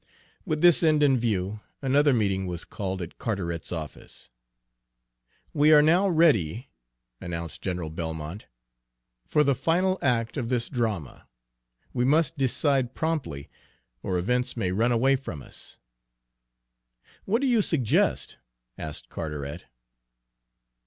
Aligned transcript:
With 0.47 0.61
this 0.61 0.81
end 0.81 1.03
in 1.03 1.19
view, 1.19 1.59
another 1.79 2.11
meeting 2.11 2.47
was 2.47 2.65
called 2.65 3.03
at 3.03 3.19
Carteret's 3.19 3.71
office. 3.71 4.31
"We 5.53 5.71
are 5.73 5.83
now 5.83 6.07
ready," 6.09 6.71
announced 7.21 7.61
General 7.61 7.91
Belmont, 7.91 8.47
"for 9.27 9.43
the 9.43 9.53
final 9.53 9.99
act 10.01 10.37
of 10.37 10.49
this 10.49 10.69
drama. 10.69 11.27
We 11.93 12.03
must 12.03 12.35
decide 12.35 12.95
promptly, 12.95 13.51
or 14.01 14.17
events 14.17 14.57
may 14.57 14.71
run 14.71 14.91
away 14.91 15.17
from 15.17 15.43
us." 15.43 15.77
"What 17.25 17.41
do 17.41 17.47
you 17.47 17.61
suggest?" 17.61 18.37
asked 18.79 19.07
Carteret. 19.07 19.65